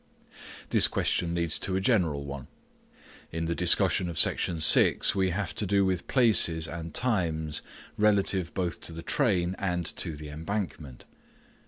[0.71, 2.47] This question leads to a general one.
[3.31, 7.61] In the discussion of Section 6 we have to do with places and times
[7.99, 11.05] relative both to the train and to the embankment.